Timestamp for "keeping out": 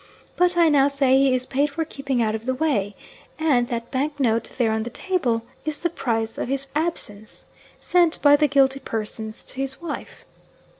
1.85-2.33